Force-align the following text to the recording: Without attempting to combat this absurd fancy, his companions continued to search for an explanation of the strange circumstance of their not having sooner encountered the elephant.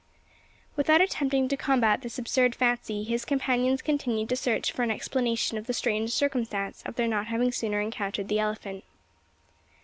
Without 0.75 0.99
attempting 0.99 1.47
to 1.47 1.55
combat 1.55 2.01
this 2.01 2.17
absurd 2.17 2.55
fancy, 2.55 3.03
his 3.03 3.23
companions 3.23 3.83
continued 3.83 4.29
to 4.29 4.35
search 4.35 4.71
for 4.71 4.81
an 4.81 4.89
explanation 4.89 5.59
of 5.59 5.67
the 5.67 5.73
strange 5.75 6.09
circumstance 6.11 6.81
of 6.87 6.95
their 6.95 7.07
not 7.07 7.27
having 7.27 7.51
sooner 7.51 7.79
encountered 7.79 8.27
the 8.27 8.39
elephant. 8.39 8.83